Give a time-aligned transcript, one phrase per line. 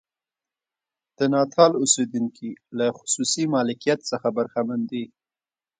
[1.17, 5.03] د ناتال اوسېدونکي له خصوصي مالکیت څخه برخمن دي.